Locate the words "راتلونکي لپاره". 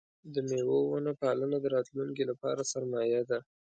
1.75-2.69